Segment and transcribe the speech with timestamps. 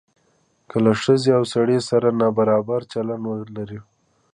[0.69, 3.81] که له ښځې او سړي سره نابرابر چلند ولرو.